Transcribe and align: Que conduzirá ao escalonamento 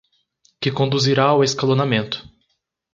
Que 0.59 0.71
conduzirá 0.71 1.25
ao 1.27 1.43
escalonamento 1.43 2.27